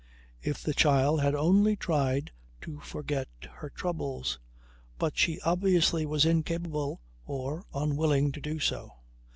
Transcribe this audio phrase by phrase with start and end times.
[0.41, 4.39] If the child had only tried to forget her troubles!
[4.97, 8.93] But she obviously was incapable or unwilling to do so.